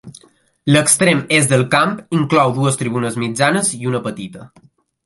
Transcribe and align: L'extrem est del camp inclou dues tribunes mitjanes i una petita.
L'extrem 0.73 1.21
est 1.39 1.51
del 1.53 1.65
camp 1.75 1.93
inclou 2.21 2.57
dues 2.57 2.81
tribunes 2.83 3.21
mitjanes 3.27 3.75
i 3.79 3.85
una 3.93 4.05
petita. 4.11 4.53